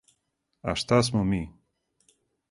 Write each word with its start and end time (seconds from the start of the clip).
А 0.69 0.73
шта 0.81 0.97
смо 1.09 1.21
ми? 1.33 1.41